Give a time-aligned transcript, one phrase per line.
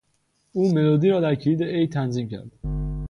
[0.51, 2.49] او ملودی را در کلید A تنظیم کرد.